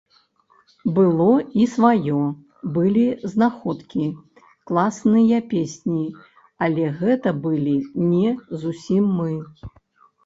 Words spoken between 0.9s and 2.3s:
Было і сваё,